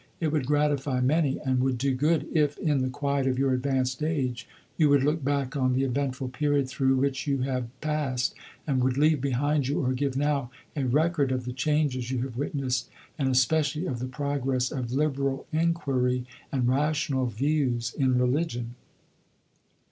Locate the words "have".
7.43-7.67, 12.23-12.35